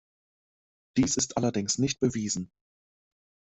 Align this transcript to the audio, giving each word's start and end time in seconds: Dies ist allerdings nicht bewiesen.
Dies 0.97 1.15
ist 1.15 1.37
allerdings 1.37 1.77
nicht 1.77 1.99
bewiesen. 1.99 2.49